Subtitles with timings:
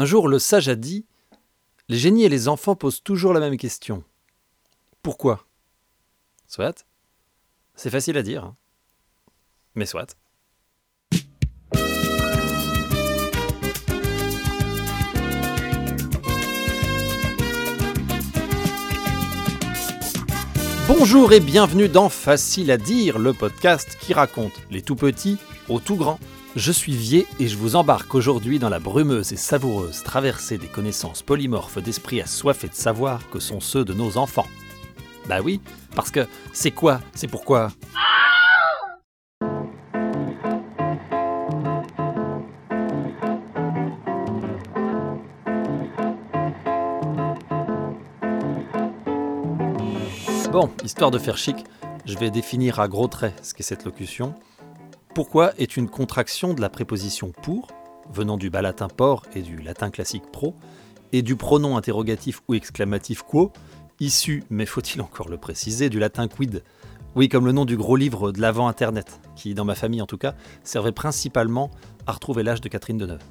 [0.00, 1.04] Un jour, le sage a dit
[1.90, 4.02] Les génies et les enfants posent toujours la même question.
[5.02, 5.46] Pourquoi?
[6.48, 6.86] Soit.
[7.74, 8.44] C'est facile à dire.
[8.44, 8.56] hein.
[9.74, 10.16] Mais soit.
[20.88, 25.36] Bonjour et bienvenue dans Facile à dire, le podcast qui raconte les tout petits
[25.68, 26.18] aux tout grands.
[26.56, 30.66] Je suis Vier et je vous embarque aujourd'hui dans la brumeuse et savoureuse traversée des
[30.66, 34.48] connaissances polymorphes d'esprits assoiffés de savoir que sont ceux de nos enfants.
[35.28, 35.60] Bah oui,
[35.94, 37.70] parce que c'est quoi C'est pourquoi?
[50.50, 51.64] Bon, histoire de faire chic,
[52.06, 54.34] je vais définir à gros traits ce qu'est cette locution.
[55.12, 57.66] Pourquoi est une contraction de la préposition pour,
[58.12, 60.54] venant du bas latin por et du latin classique pro,
[61.12, 63.52] et du pronom interrogatif ou exclamatif quo,
[63.98, 66.62] issu, mais faut-il encore le préciser, du latin quid?
[67.16, 70.06] Oui, comme le nom du gros livre de l'avant Internet, qui, dans ma famille en
[70.06, 71.72] tout cas, servait principalement
[72.06, 73.24] à retrouver l'âge de Catherine Deneuve.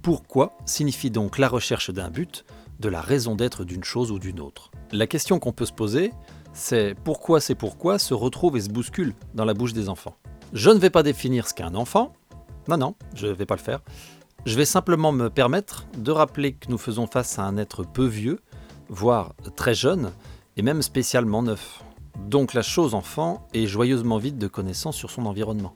[0.00, 2.46] Pourquoi signifie donc la recherche d'un but,
[2.80, 4.70] de la raison d'être d'une chose ou d'une autre?
[4.92, 6.10] La question qu'on peut se poser,
[6.54, 10.16] c'est pourquoi c'est pourquoi se retrouve et se bouscule dans la bouche des enfants?
[10.54, 12.14] Je ne vais pas définir ce qu'est un enfant.
[12.68, 13.80] Non, non, je ne vais pas le faire.
[14.46, 18.06] Je vais simplement me permettre de rappeler que nous faisons face à un être peu
[18.06, 18.40] vieux,
[18.88, 20.10] voire très jeune,
[20.56, 21.82] et même spécialement neuf.
[22.26, 25.74] Donc la chose enfant est joyeusement vide de connaissances sur son environnement.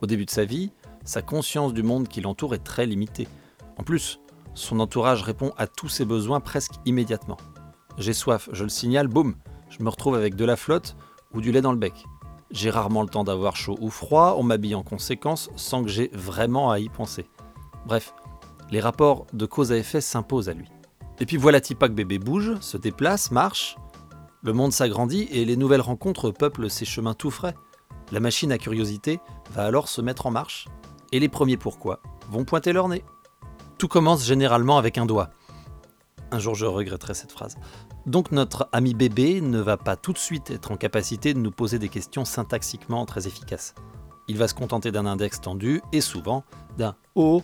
[0.00, 0.72] Au début de sa vie,
[1.04, 3.28] sa conscience du monde qui l'entoure est très limitée.
[3.76, 4.18] En plus,
[4.54, 7.36] son entourage répond à tous ses besoins presque immédiatement.
[7.98, 9.34] J'ai soif, je le signale, boum,
[9.68, 10.96] je me retrouve avec de la flotte
[11.34, 12.06] ou du lait dans le bec.
[12.50, 16.10] J'ai rarement le temps d'avoir chaud ou froid, on m'habille en conséquence sans que j'ai
[16.12, 17.26] vraiment à y penser.
[17.86, 18.12] Bref,
[18.70, 20.68] les rapports de cause à effet s'imposent à lui.
[21.20, 23.76] Et puis voilà Tipa que bébé bouge, se déplace, marche.
[24.42, 27.54] Le monde s'agrandit et les nouvelles rencontres peuplent ses chemins tout frais.
[28.10, 29.20] La machine à curiosité
[29.52, 30.66] va alors se mettre en marche.
[31.12, 32.00] Et les premiers pourquoi
[32.30, 33.04] vont pointer leur nez.
[33.78, 35.30] Tout commence généralement avec un doigt.
[36.32, 37.56] Un jour je regretterai cette phrase.
[38.06, 41.50] Donc notre ami bébé ne va pas tout de suite être en capacité de nous
[41.50, 43.74] poser des questions syntaxiquement très efficaces.
[44.26, 46.44] Il va se contenter d'un index tendu et souvent
[46.78, 47.42] d'un O.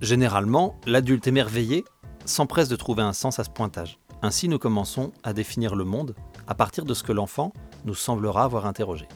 [0.00, 1.84] Généralement, l'adulte émerveillé
[2.24, 3.98] s'empresse de trouver un sens à ce pointage.
[4.22, 6.14] Ainsi nous commençons à définir le monde
[6.46, 7.52] à partir de ce que l'enfant
[7.84, 9.08] nous semblera avoir interrogé.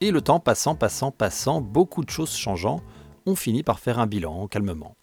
[0.00, 2.82] Et le temps passant, passant, passant, beaucoup de choses changeant,
[3.24, 4.96] on finit par faire un bilan calmement.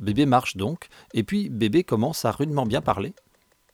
[0.00, 3.14] Bébé marche donc, et puis bébé commence à rudement bien parler.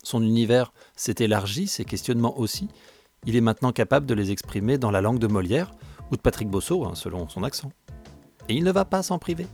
[0.02, 2.68] Son univers s'est élargi, ses questionnements aussi.
[3.26, 5.72] Il est maintenant capable de les exprimer dans la langue de Molière
[6.10, 7.72] ou de Patrick Bosso, hein, selon son accent.
[8.48, 9.46] Et il ne va pas s'en priver.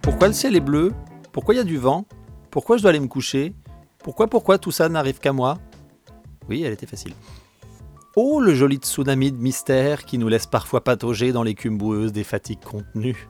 [0.00, 0.92] Pourquoi le ciel est bleu?
[1.32, 2.06] Pourquoi il y a du vent?
[2.50, 3.54] Pourquoi je dois aller me coucher?
[3.98, 5.58] Pourquoi, pourquoi tout ça n'arrive qu'à moi?
[6.48, 7.14] Oui, elle était facile.
[8.16, 12.24] Oh, le joli tsunami de mystère qui nous laisse parfois patauger dans l'écume boueuse des
[12.24, 13.28] fatigues contenues.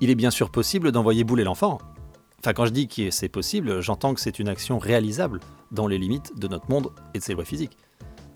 [0.00, 1.76] Il est bien sûr possible d'envoyer bouler l'enfant.
[2.38, 5.40] Enfin, quand je dis que c'est possible, j'entends que c'est une action réalisable
[5.70, 7.76] dans les limites de notre monde et de ses lois physiques.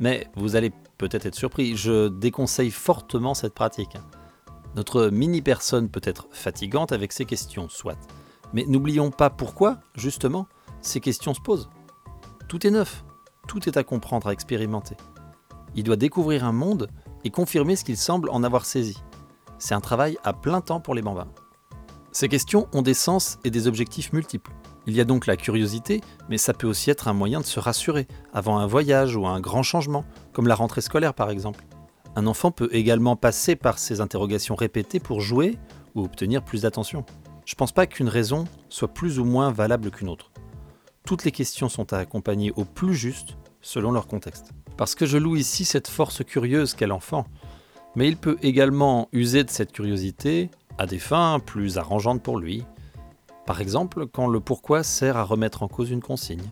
[0.01, 3.97] Mais vous allez peut-être être surpris, je déconseille fortement cette pratique.
[4.77, 7.99] Notre mini-personne peut être fatigante avec ces questions, soit.
[8.53, 10.47] Mais n'oublions pas pourquoi, justement,
[10.83, 11.71] ces questions se posent.
[12.49, 13.03] Tout est neuf,
[13.49, 14.97] tout est à comprendre, à expérimenter.
[15.77, 16.89] Il doit découvrir un monde
[17.25, 19.03] et confirmer ce qu'il semble en avoir saisi.
[19.59, 21.29] C'est un travail à plein temps pour les bambins.
[22.12, 24.53] Ces questions ont des sens et des objectifs multiples.
[24.87, 27.59] Il y a donc la curiosité, mais ça peut aussi être un moyen de se
[27.59, 31.65] rassurer avant un voyage ou un grand changement, comme la rentrée scolaire par exemple.
[32.17, 35.59] Un enfant peut également passer par ces interrogations répétées pour jouer
[35.95, 37.05] ou obtenir plus d'attention.
[37.47, 40.31] Je pense pas qu'une raison soit plus ou moins valable qu'une autre.
[41.05, 44.53] Toutes les questions sont à accompagner au plus juste selon leur contexte.
[44.77, 47.27] Parce que je loue ici cette force curieuse qu'est l'enfant,
[47.95, 52.65] mais il peut également user de cette curiosité à des fins plus arrangeantes pour lui.
[53.47, 56.51] Par exemple, quand le pourquoi sert à remettre en cause une consigne.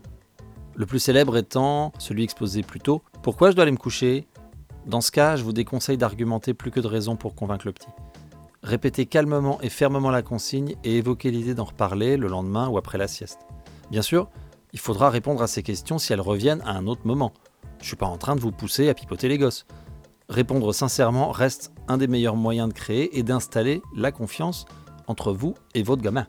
[0.75, 4.27] Le plus célèbre étant celui exposé plus tôt Pourquoi je dois aller me coucher?
[4.87, 7.91] Dans ce cas, je vous déconseille d'argumenter plus que de raisons pour convaincre le petit.
[8.63, 12.99] Répétez calmement et fermement la consigne et évoquez l'idée d'en reparler le lendemain ou après
[12.99, 13.41] la sieste.
[13.91, 14.29] Bien sûr,
[14.73, 17.33] il faudra répondre à ces questions si elles reviennent à un autre moment.
[17.83, 19.67] Je suis pas en train de vous pousser à pipoter les gosses.
[20.29, 24.65] Répondre sincèrement reste un des meilleurs moyens de créer et d'installer la confiance
[25.09, 26.27] entre vous et votre gamin.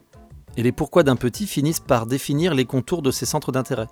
[0.57, 3.87] Et les pourquoi d'un petit finissent par définir les contours de ses centres d'intérêt.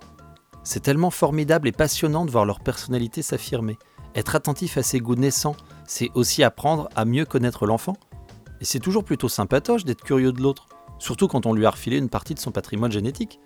[0.64, 3.78] C'est tellement formidable et passionnant de voir leur personnalité s'affirmer,
[4.14, 5.56] Être attentif à ses goûts naissants,
[5.86, 7.96] c'est aussi apprendre à mieux connaître l'enfant.
[8.60, 10.68] Et c'est toujours plutôt sympatoche d'être curieux de l'autre,
[10.98, 13.40] surtout quand on lui a refilé une partie de son patrimoine génétique.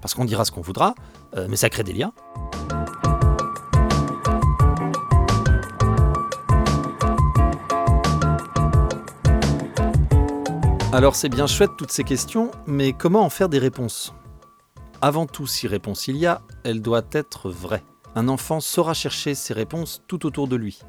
[0.00, 0.94] Parce qu'on dira ce qu'on voudra,
[1.36, 2.12] euh, mais ça crée des liens.
[10.90, 14.14] Alors c'est bien chouette toutes ces questions, mais comment en faire des réponses?
[15.02, 17.84] Avant tout, si réponse il y a, elle doit être vraie.
[18.14, 20.80] Un enfant saura chercher ses réponses tout autour de lui.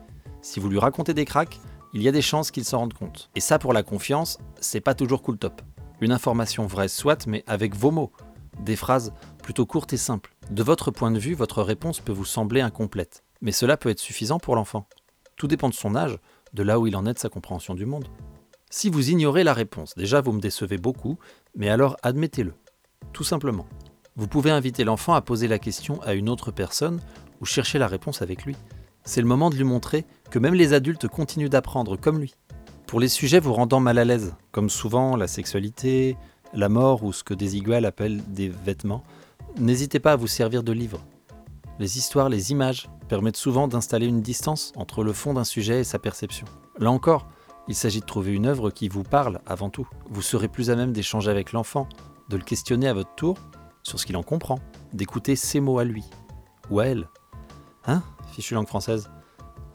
[0.41, 1.59] Si vous lui racontez des cracks,
[1.93, 3.29] il y a des chances qu'il s'en rende compte.
[3.35, 5.61] Et ça pour la confiance, c'est pas toujours cool top.
[5.99, 8.13] Une information vraie soit, mais avec vos mots.
[8.61, 9.11] Des phrases
[9.43, 10.33] plutôt courtes et simples.
[10.49, 13.25] De votre point de vue, votre réponse peut vous sembler incomplète.
[13.41, 14.87] Mais cela peut être suffisant pour l'enfant.
[15.35, 16.17] Tout dépend de son âge,
[16.53, 18.07] de là où il en est de sa compréhension du monde.
[18.71, 21.17] Si vous ignorez la réponse, déjà vous me décevez beaucoup,
[21.55, 22.53] mais alors admettez-le.
[23.13, 23.65] Tout simplement.
[24.15, 26.99] Vous pouvez inviter l'enfant à poser la question à une autre personne
[27.41, 28.55] ou chercher la réponse avec lui.
[29.03, 32.35] C'est le moment de lui montrer que même les adultes continuent d'apprendre comme lui.
[32.85, 36.15] Pour les sujets vous rendant mal à l'aise, comme souvent la sexualité,
[36.53, 39.03] la mort ou ce que des iguales appellent des vêtements,
[39.57, 41.03] n'hésitez pas à vous servir de livres.
[41.79, 45.83] Les histoires, les images permettent souvent d'installer une distance entre le fond d'un sujet et
[45.83, 46.45] sa perception.
[46.77, 47.27] Là encore,
[47.69, 49.87] il s'agit de trouver une œuvre qui vous parle avant tout.
[50.09, 51.87] Vous serez plus à même d'échanger avec l'enfant,
[52.27, 53.37] de le questionner à votre tour
[53.83, 54.59] sur ce qu'il en comprend,
[54.91, 56.03] d'écouter ses mots à lui
[56.71, 57.07] ou à elle.
[57.85, 58.01] Hein
[58.33, 59.11] Fichu langue française?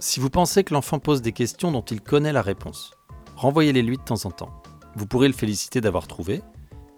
[0.01, 2.91] Si vous pensez que l'enfant pose des questions dont il connaît la réponse,
[3.37, 4.61] renvoyez-les lui de temps en temps.
[4.97, 6.43] Vous pourrez le féliciter d'avoir trouvé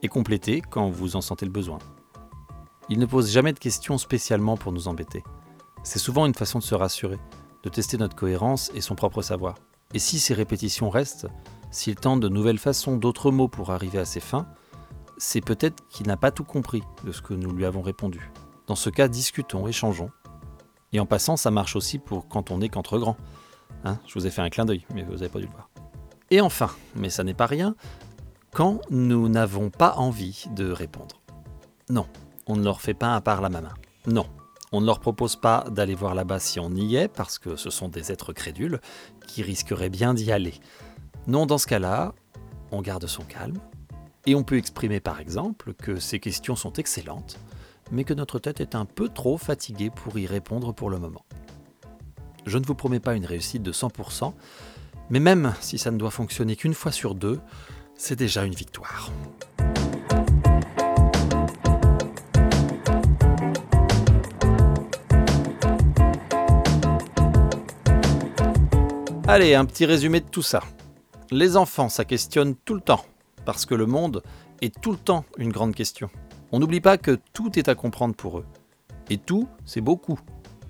[0.03, 1.79] et compléter quand vous en sentez le besoin.
[2.89, 5.23] Il ne pose jamais de questions spécialement pour nous embêter.
[5.83, 7.19] C'est souvent une façon de se rassurer,
[7.65, 9.57] de tester notre cohérence et son propre savoir.
[9.95, 11.29] Et si ces répétitions restent,
[11.71, 14.47] s'il tente de nouvelles façons, d'autres mots pour arriver à ses fins,
[15.19, 18.31] c'est peut-être qu'il n'a pas tout compris de ce que nous lui avons répondu.
[18.67, 20.11] Dans ce cas, discutons, échangeons.
[20.93, 23.17] Et en passant, ça marche aussi pour quand on est qu'entre grands.
[23.85, 25.71] Hein, je vous ai fait un clin d'œil, mais vous n'avez pas dû le voir.
[26.31, 27.77] Et enfin, mais ça n'est pas rien,
[28.53, 31.21] quand nous n'avons pas envie de répondre.
[31.89, 32.07] Non,
[32.47, 33.63] on ne leur fait pas un par la main.
[34.07, 34.27] Non,
[34.77, 37.71] on ne leur propose pas d'aller voir là-bas si on y est, parce que ce
[37.71, 38.79] sont des êtres crédules
[39.27, 40.53] qui risqueraient bien d'y aller.
[41.27, 42.15] Non, dans ce cas-là,
[42.73, 43.59] on garde son calme,
[44.27, 47.39] et on peut exprimer par exemple que ces questions sont excellentes,
[47.91, 51.25] mais que notre tête est un peu trop fatiguée pour y répondre pour le moment.
[52.45, 54.35] Je ne vous promets pas une réussite de 100%,
[55.09, 57.41] mais même si ça ne doit fonctionner qu'une fois sur deux,
[57.95, 59.11] c'est déjà une victoire.
[69.29, 70.63] Allez, un petit résumé de tout ça.
[71.33, 73.05] Les enfants, ça questionne tout le temps,
[73.45, 74.23] parce que le monde
[74.63, 76.09] est tout le temps une grande question.
[76.53, 78.47] On n'oublie pas que tout est à comprendre pour eux.
[79.11, 80.17] Et tout, c'est beaucoup.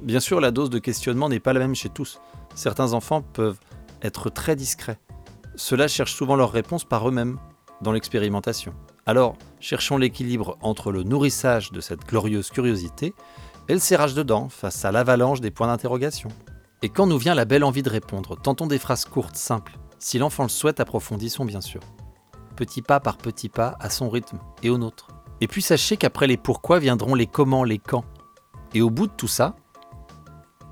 [0.01, 2.19] Bien sûr, la dose de questionnement n'est pas la même chez tous.
[2.55, 3.61] Certains enfants peuvent
[4.01, 4.99] être très discrets.
[5.57, 7.39] Ceux-là cherchent souvent leurs réponses par eux-mêmes,
[7.83, 8.73] dans l'expérimentation.
[9.05, 13.13] Alors, cherchons l'équilibre entre le nourrissage de cette glorieuse curiosité
[13.69, 16.31] et le serrage dedans face à l'avalanche des points d'interrogation.
[16.83, 19.79] Et quand nous vient la belle envie de répondre, tentons des phrases courtes, simples.
[19.99, 21.81] Si l'enfant le souhaite, approfondissons bien sûr.
[22.55, 25.09] Petit pas par petit pas, à son rythme et au nôtre.
[25.41, 28.05] Et puis sachez qu'après les pourquoi viendront les comment, les quand.
[28.75, 29.57] Et au bout de tout ça,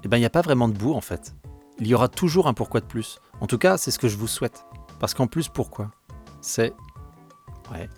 [0.02, 1.34] eh ben il n'y a pas vraiment de bout en fait.
[1.78, 3.18] Il y aura toujours un pourquoi de plus.
[3.40, 4.64] En tout cas, c'est ce que je vous souhaite.
[5.00, 5.90] Parce qu'en plus, pourquoi?
[6.40, 6.72] C'est...
[7.72, 7.88] Ouais,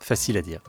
[0.00, 0.60] facile à dire.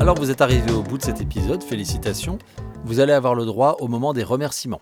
[0.00, 2.38] Alors vous êtes arrivé au bout de cet épisode, félicitations.
[2.84, 4.80] Vous allez avoir le droit au moment des remerciements.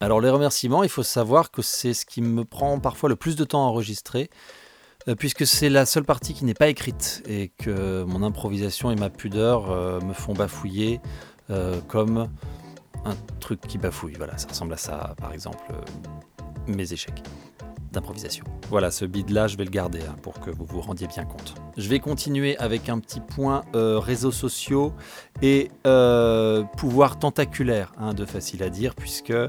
[0.00, 3.36] Alors les remerciements, il faut savoir que c'est ce qui me prend parfois le plus
[3.36, 4.28] de temps à enregistrer,
[5.06, 8.96] euh, puisque c'est la seule partie qui n'est pas écrite et que mon improvisation et
[8.96, 11.00] ma pudeur euh, me font bafouiller
[11.50, 12.28] euh, comme
[13.04, 14.14] un truc qui bafouille.
[14.14, 15.72] Voilà, ça ressemble à ça, par exemple,
[16.66, 17.22] mes échecs
[18.68, 21.54] Voilà, ce bide-là, je vais le garder hein, pour que vous vous rendiez bien compte.
[21.76, 24.92] Je vais continuer avec un petit point euh, réseaux sociaux
[25.42, 29.48] et euh, pouvoir tentaculaire hein, de facile à dire, puisque euh,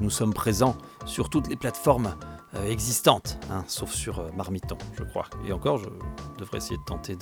[0.00, 2.14] nous sommes présents sur toutes les plateformes
[2.68, 5.24] existantes, hein, sauf sur Marmiton, je crois.
[5.48, 5.88] Et encore, je
[6.38, 7.16] devrais essayer de tenter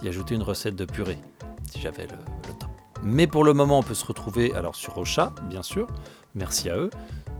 [0.00, 1.18] d'y ajouter une recette de purée,
[1.70, 2.16] si j'avais le,
[2.48, 2.70] le temps.
[3.02, 5.86] Mais pour le moment, on peut se retrouver alors sur Ocha, bien sûr,
[6.34, 6.88] merci à eux,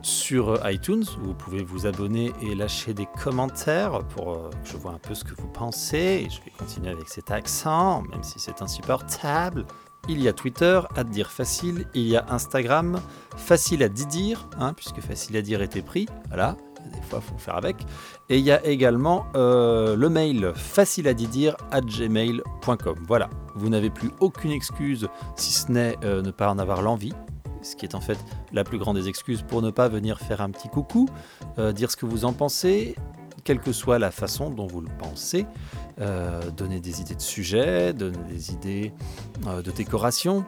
[0.05, 1.05] sur iTunes.
[1.19, 4.99] Où vous pouvez vous abonner et lâcher des commentaires pour euh, que je vois un
[4.99, 6.29] peu ce que vous pensez.
[6.31, 9.67] Je vais continuer avec cet accent, même si c'est insupportable.
[10.09, 11.87] Il y a Twitter, à dire facile.
[11.95, 13.01] Il y a Instagram,
[13.37, 16.07] facile à dire, hein, puisque facile à dire était pris.
[16.29, 16.57] Voilà,
[16.93, 17.77] des fois faut faire avec.
[18.29, 22.97] Et il y a également euh, le mail facile à dire à gmail.com.
[23.07, 27.15] Voilà, vous n'avez plus aucune excuse si ce n'est euh, ne pas en avoir l'envie.
[27.65, 28.19] Ce qui est en fait
[28.53, 31.09] la plus grande des excuses pour ne pas venir faire un petit coucou,
[31.59, 32.95] euh, dire ce que vous en pensez,
[33.43, 35.47] quelle que soit la façon dont vous le pensez,
[36.57, 38.93] donner des idées de sujets, donner des idées
[39.45, 40.47] de décoration,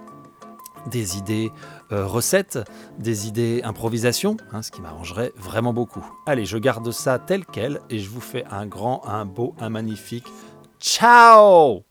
[0.86, 1.52] des idées
[1.92, 2.58] euh, recettes,
[2.98, 6.04] des idées improvisation, hein, ce qui m'arrangerait vraiment beaucoup.
[6.26, 9.68] Allez, je garde ça tel quel et je vous fais un grand, un beau, un
[9.68, 10.26] magnifique
[10.80, 11.84] ciao